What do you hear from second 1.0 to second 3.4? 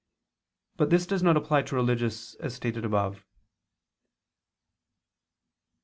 does not apply to religious, as stated above.